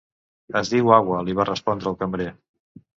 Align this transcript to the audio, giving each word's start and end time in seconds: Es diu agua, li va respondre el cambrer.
Es 0.61 0.71
diu 0.75 0.89
agua, 0.97 1.21
li 1.29 1.37
va 1.43 1.47
respondre 1.53 1.95
el 1.95 2.03
cambrer. 2.05 2.31